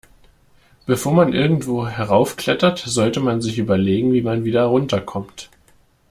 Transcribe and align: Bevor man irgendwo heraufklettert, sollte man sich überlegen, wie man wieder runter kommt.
Bevor 0.87 1.13
man 1.13 1.31
irgendwo 1.31 1.85
heraufklettert, 1.87 2.79
sollte 2.79 3.19
man 3.19 3.39
sich 3.39 3.59
überlegen, 3.59 4.13
wie 4.13 4.23
man 4.23 4.43
wieder 4.45 4.63
runter 4.63 4.99
kommt. 4.99 5.51